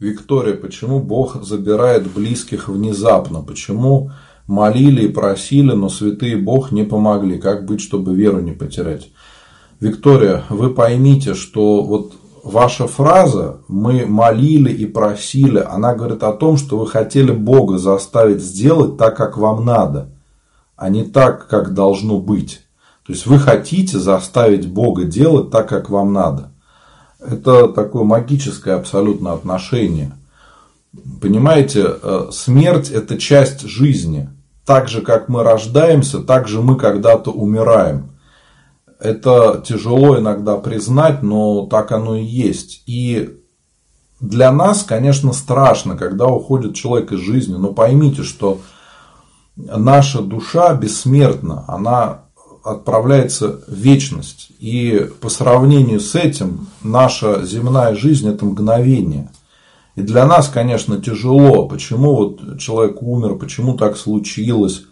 [0.00, 3.42] Виктория, почему Бог забирает близких внезапно?
[3.42, 4.10] Почему
[4.46, 7.38] молили и просили, но святые Бог не помогли?
[7.38, 9.10] Как быть, чтобы веру не потерять?
[9.78, 16.56] Виктория, вы поймите, что вот ваша фраза «мы молили и просили», она говорит о том,
[16.56, 20.08] что вы хотели Бога заставить сделать так, как вам надо,
[20.76, 22.62] а не так, как должно быть.
[23.06, 26.52] То есть вы хотите заставить Бога делать так, как вам надо.
[27.20, 30.12] Это такое магическое абсолютно отношение.
[31.20, 34.30] Понимаете, э, смерть– это часть жизни.
[34.64, 38.10] Так же, как мы рождаемся, так же мы когда-то умираем.
[38.98, 42.82] Это тяжело иногда признать, но так оно и есть.
[42.86, 43.38] И
[44.20, 47.54] для нас, конечно, страшно, когда уходит человек из жизни.
[47.54, 48.60] Но поймите, что
[49.56, 51.64] наша душа бессмертна.
[51.68, 52.24] Она
[52.62, 54.52] отправляется в вечность.
[54.58, 59.30] И по сравнению с этим наша земная жизнь это мгновение.
[59.96, 64.84] И для нас, конечно, тяжело, почему вот человек умер, почему так случилось.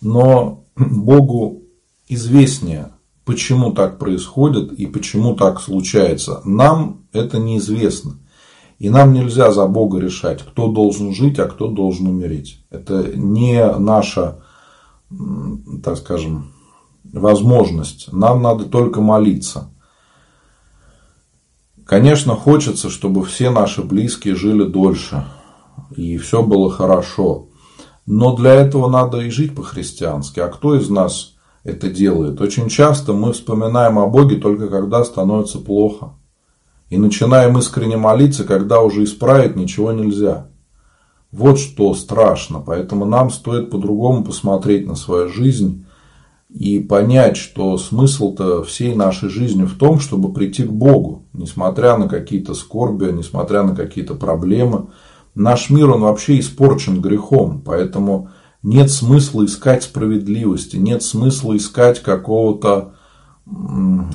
[0.00, 1.62] Но Богу
[2.08, 2.90] известнее,
[3.24, 6.40] почему так происходит и почему так случается.
[6.44, 8.18] Нам это неизвестно.
[8.78, 12.58] И нам нельзя за Бога решать, кто должен жить, а кто должен умереть.
[12.70, 14.40] Это не наша,
[15.82, 16.53] так скажем,
[17.20, 18.12] возможность.
[18.12, 19.70] Нам надо только молиться.
[21.84, 25.24] Конечно, хочется, чтобы все наши близкие жили дольше.
[25.96, 27.48] И все было хорошо.
[28.06, 30.40] Но для этого надо и жить по-христиански.
[30.40, 32.40] А кто из нас это делает?
[32.40, 36.14] Очень часто мы вспоминаем о Боге только когда становится плохо.
[36.90, 40.48] И начинаем искренне молиться, когда уже исправить ничего нельзя.
[41.32, 42.60] Вот что страшно.
[42.60, 45.83] Поэтому нам стоит по-другому посмотреть на свою жизнь
[46.54, 52.08] и понять, что смысл-то всей нашей жизни в том, чтобы прийти к Богу, несмотря на
[52.08, 54.86] какие-то скорби, несмотря на какие-то проблемы.
[55.34, 58.30] Наш мир, он вообще испорчен грехом, поэтому
[58.62, 62.94] нет смысла искать справедливости, нет смысла искать какого-то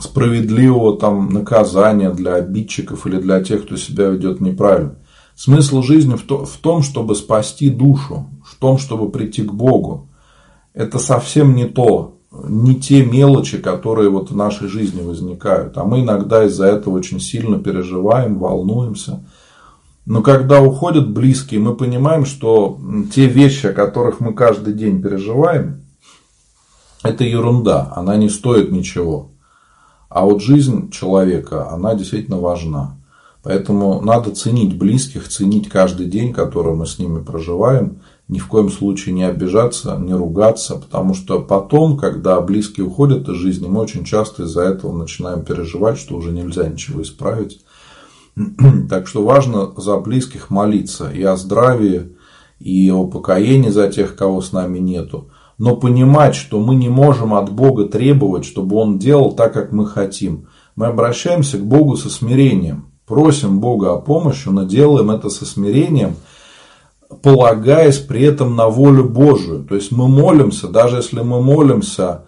[0.00, 4.96] справедливого там наказания для обидчиков или для тех, кто себя ведет неправильно.
[5.36, 10.10] Смысл жизни в том, чтобы спасти душу, в том, чтобы прийти к Богу.
[10.74, 15.76] Это совсем не то, не те мелочи, которые вот в нашей жизни возникают.
[15.78, 19.24] А мы иногда из-за этого очень сильно переживаем, волнуемся.
[20.06, 22.78] Но когда уходят близкие, мы понимаем, что
[23.14, 25.82] те вещи, о которых мы каждый день переживаем,
[27.02, 29.30] это ерунда, она не стоит ничего.
[30.08, 32.96] А вот жизнь человека, она действительно важна.
[33.42, 37.98] Поэтому надо ценить близких, ценить каждый день, который мы с ними проживаем–
[38.28, 43.36] ни в коем случае не обижаться, не ругаться, потому что потом, когда близкие уходят из
[43.36, 47.60] жизни, мы очень часто из-за этого начинаем переживать, что уже нельзя ничего исправить.
[48.88, 52.16] Так что важно за близких молиться и о здравии,
[52.58, 55.28] и о покоении за тех, кого с нами нету.
[55.58, 59.86] Но понимать, что мы не можем от Бога требовать, чтобы Он делал так, как мы
[59.86, 60.48] хотим.
[60.74, 66.16] Мы обращаемся к Богу со смирением, просим Бога о помощи, но делаем это со смирением–
[67.22, 69.64] полагаясь при этом на волю Божию.
[69.64, 72.24] То есть мы молимся, даже если мы молимся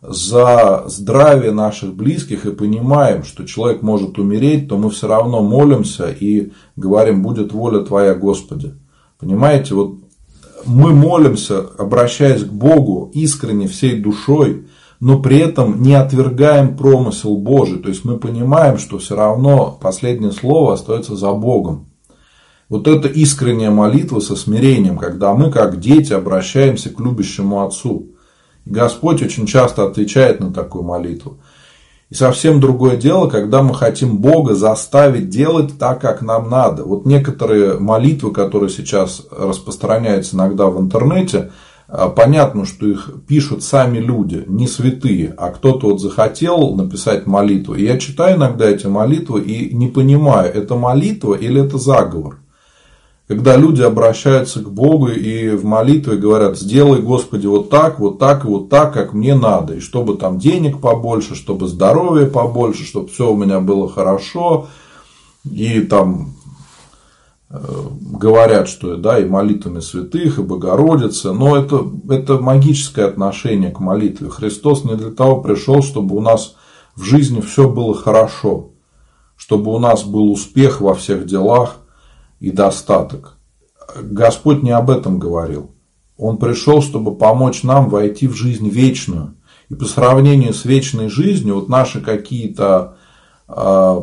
[0.00, 6.10] за здравие наших близких и понимаем, что человек может умереть, то мы все равно молимся
[6.10, 8.74] и говорим, будет воля Твоя, Господи.
[9.18, 9.96] Понимаете, вот
[10.66, 14.66] мы молимся, обращаясь к Богу искренне, всей душой,
[15.00, 17.78] но при этом не отвергаем промысел Божий.
[17.78, 21.88] То есть мы понимаем, что все равно последнее слово остается за Богом.
[22.74, 28.08] Вот это искренняя молитва со смирением, когда мы, как дети, обращаемся к любящему Отцу.
[28.64, 31.38] И Господь очень часто отвечает на такую молитву.
[32.10, 36.82] И совсем другое дело, когда мы хотим Бога заставить делать так, как нам надо.
[36.82, 41.52] Вот некоторые молитвы, которые сейчас распространяются иногда в интернете,
[41.86, 47.76] а, понятно, что их пишут сами люди, не святые, а кто-то вот захотел написать молитву.
[47.76, 52.40] И я читаю иногда эти молитвы и не понимаю, это молитва или это заговор.
[53.26, 58.44] Когда люди обращаются к Богу и в молитве говорят, сделай, Господи, вот так, вот так
[58.44, 59.76] и вот так, как мне надо.
[59.76, 64.66] И чтобы там денег побольше, чтобы здоровья побольше, чтобы все у меня было хорошо.
[65.50, 66.34] И там
[67.48, 67.56] э,
[68.12, 74.28] говорят, что да, и молитвами святых, и Богородицы, но это, это магическое отношение к молитве.
[74.28, 76.56] Христос не для того пришел, чтобы у нас
[76.94, 78.72] в жизни все было хорошо,
[79.38, 81.78] чтобы у нас был успех во всех делах,
[82.44, 83.38] и достаток.
[83.96, 85.70] Господь не об этом говорил.
[86.18, 89.36] Он пришел, чтобы помочь нам войти в жизнь вечную.
[89.70, 92.98] И по сравнению с вечной жизнью, вот наши какие-то
[93.48, 94.00] э,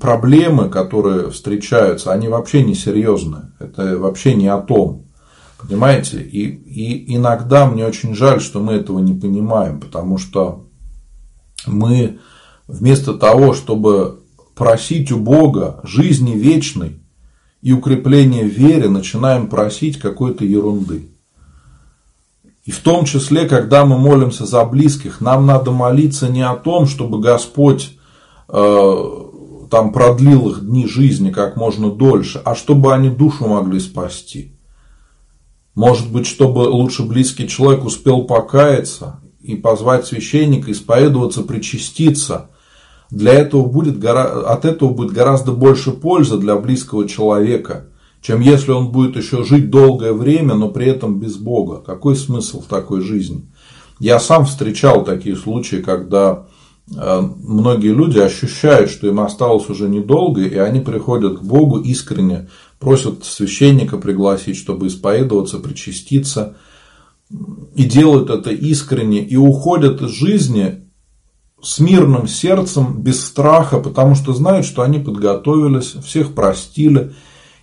[0.00, 3.52] проблемы, которые встречаются, они вообще не серьезные.
[3.60, 5.06] Это вообще не о том.
[5.56, 6.20] Понимаете?
[6.20, 10.66] И, и иногда мне очень жаль, что мы этого не понимаем, потому что
[11.64, 12.18] мы
[12.66, 14.24] вместо того, чтобы
[14.56, 16.98] просить у Бога жизни вечной
[17.62, 21.08] и укрепления в вере, начинаем просить какой-то ерунды.
[22.64, 26.86] И в том числе, когда мы молимся за близких, нам надо молиться не о том,
[26.86, 27.96] чтобы Господь
[28.48, 28.94] э,
[29.70, 34.52] там продлил их дни жизни как можно дольше, а чтобы они душу могли спасти.
[35.74, 42.50] Может быть, чтобы лучше близкий человек успел покаяться и позвать священника, исповедоваться, причаститься.
[43.10, 47.86] Для этого будет, от этого будет гораздо больше пользы для близкого человека,
[48.20, 51.82] чем если он будет еще жить долгое время, но при этом без Бога.
[51.84, 53.46] Какой смысл в такой жизни?
[53.98, 56.46] Я сам встречал такие случаи, когда
[56.94, 62.48] э, многие люди ощущают, что им осталось уже недолго, и они приходят к Богу искренне,
[62.78, 66.56] просят священника пригласить, чтобы исповедоваться, причаститься,
[67.74, 70.87] и делают это искренне, и уходят из жизни
[71.60, 77.14] с мирным сердцем, без страха, потому что знают, что они подготовились, всех простили,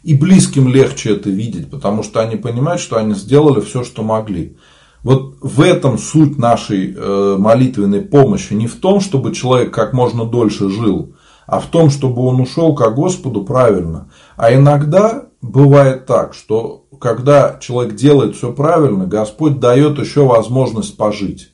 [0.03, 4.57] и близким легче это видеть, потому что они понимают, что они сделали все, что могли.
[5.01, 8.53] Вот в этом суть нашей э, молитвенной помощи.
[8.53, 11.15] Не в том, чтобы человек как можно дольше жил,
[11.47, 14.09] а в том, чтобы он ушел к Господу правильно.
[14.35, 21.51] А иногда бывает так, что когда человек делает все правильно, Господь дает еще возможность пожить.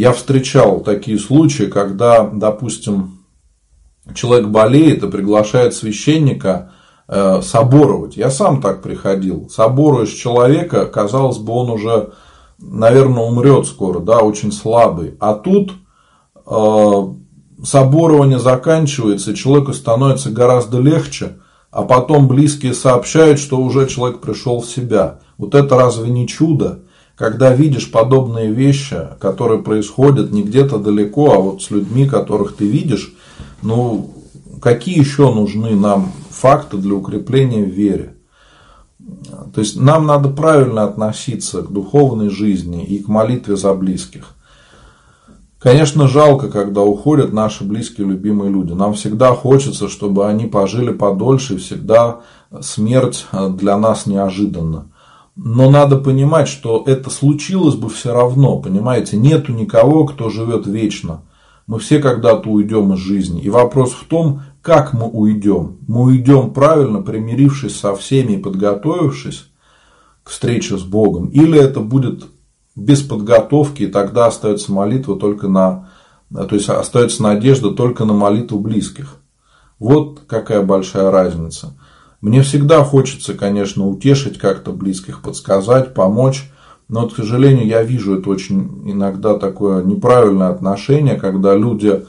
[0.00, 3.18] Я встречал такие случаи, когда, допустим,
[4.14, 6.72] человек болеет и приглашает священника
[7.06, 8.16] э, соборовать.
[8.16, 9.50] Я сам так приходил.
[9.50, 12.14] Соборуешь человека, казалось бы, он уже,
[12.58, 15.18] наверное, умрет скоро, да, очень слабый.
[15.20, 15.72] А тут
[16.46, 16.92] э,
[17.62, 24.62] соборование заканчивается, и человеку становится гораздо легче, а потом близкие сообщают, что уже человек пришел
[24.62, 25.20] в себя.
[25.36, 26.84] Вот это разве не чудо?
[27.20, 32.66] Когда видишь подобные вещи, которые происходят не где-то далеко, а вот с людьми, которых ты
[32.66, 33.12] видишь,
[33.60, 34.14] ну,
[34.62, 38.14] какие еще нужны нам факты для укрепления в вере?
[39.54, 44.34] То есть нам надо правильно относиться к духовной жизни и к молитве за близких.
[45.58, 48.72] Конечно, жалко, когда уходят наши близкие, любимые люди.
[48.72, 52.20] Нам всегда хочется, чтобы они пожили подольше, и всегда
[52.62, 53.26] смерть
[53.58, 54.86] для нас неожиданна.
[55.36, 61.22] Но надо понимать, что это случилось бы все равно, понимаете, нету никого, кто живет вечно.
[61.66, 63.40] Мы все когда-то уйдем из жизни.
[63.40, 65.78] И вопрос в том, как мы уйдем.
[65.86, 69.46] Мы уйдем правильно, примирившись со всеми и подготовившись
[70.24, 71.28] к встрече с Богом.
[71.28, 72.26] Или это будет
[72.76, 75.90] без подготовки, и тогда остается молитва только на,
[76.32, 79.16] то есть остается надежда только на молитву близких.
[79.78, 81.74] Вот какая большая разница.
[82.20, 86.50] Мне всегда хочется, конечно, утешить как-то близких, подсказать, помочь.
[86.88, 92.04] Но, к сожалению, я вижу это очень иногда такое неправильное отношение, когда люди,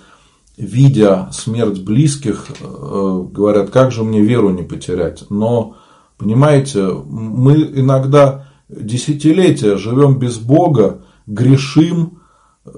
[0.57, 5.23] видя смерть близких, э, говорят, как же мне веру не потерять.
[5.29, 5.77] Но,
[6.17, 12.19] понимаете, мы иногда десятилетия живем без Бога, грешим,
[12.65, 12.71] э,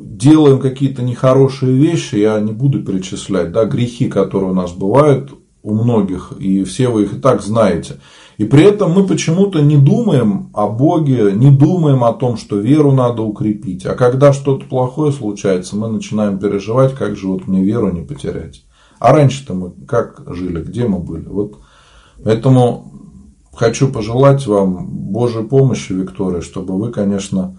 [0.00, 5.32] делаем какие-то нехорошие вещи, я не буду перечислять, да, грехи, которые у нас бывают
[5.62, 7.96] у многих, и все вы их и так знаете.
[8.38, 12.92] И при этом мы почему-то не думаем о Боге, не думаем о том, что веру
[12.92, 13.86] надо укрепить.
[13.86, 18.64] А когда что-то плохое случается, мы начинаем переживать, как же вот мне веру не потерять.
[18.98, 21.26] А раньше-то мы как жили, где мы были?
[21.26, 21.58] Вот
[22.24, 22.92] поэтому
[23.52, 27.58] хочу пожелать вам Божьей помощи, Виктория, чтобы вы, конечно,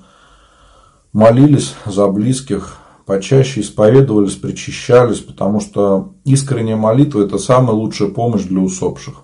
[1.12, 8.60] молились за близких, почаще исповедовались, причащались, потому что искренняя молитва– это самая лучшая помощь для
[8.60, 9.24] усопших.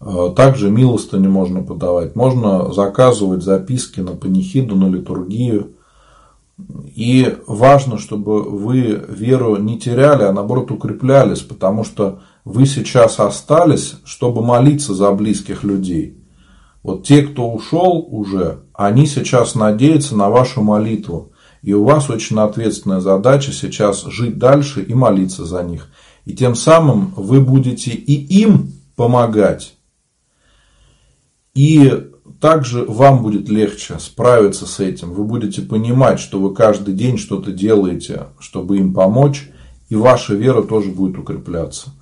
[0.00, 2.14] Э, также милостыни можно подавать.
[2.14, 5.76] Можно заказывать записки на панихиду, на литургию.
[6.94, 13.96] И важно, чтобы вы веру не теряли, а наоборот укреплялись, потому что вы сейчас остались,
[14.04, 16.18] чтобы молиться за близких людей.
[16.84, 21.32] Вот те, кто ушел уже, они сейчас надеются на вашу молитву.
[21.64, 25.88] И у вас очень ответственная задача сейчас жить дальше и молиться за них.
[26.26, 29.74] И тем самым вы будете и им помогать.
[31.54, 35.14] И также вам будет легче справиться с этим.
[35.14, 39.48] Вы будете понимать, что вы каждый день что-то делаете, чтобы им помочь.
[39.88, 41.94] И ваша вера тоже будет укрепляться.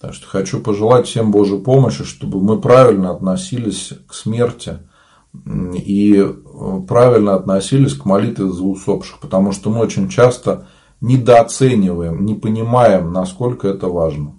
[0.00, 4.78] Так что хочу пожелать всем Божьей помощи, чтобы мы правильно относились к смерти
[5.34, 10.68] и э, правильно относились к молитве за усопших, потому что мы очень часто
[11.00, 14.34] недооцениваем, не понимаем, насколько это важно.